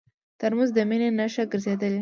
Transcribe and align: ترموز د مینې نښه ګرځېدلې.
ترموز 0.39 0.69
د 0.75 0.79
مینې 0.89 1.09
نښه 1.17 1.43
ګرځېدلې. 1.51 1.89